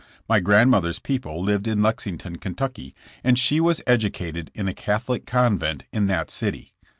[0.27, 2.91] My grand mother's people lived in Lexington, Ky.,
[3.23, 6.71] and she was educated in a Catholic convent in that city.